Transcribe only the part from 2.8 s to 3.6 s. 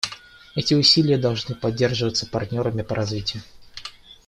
по развитию.